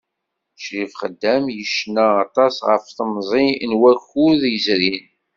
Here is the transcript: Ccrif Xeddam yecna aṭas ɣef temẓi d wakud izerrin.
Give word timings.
Ccrif 0.57 0.91
Xeddam 0.99 1.45
yecna 1.57 2.05
aṭas 2.23 2.55
ɣef 2.67 2.85
temẓi 2.97 3.47
d 3.69 3.71
wakud 3.79 4.41
izerrin. 4.55 5.05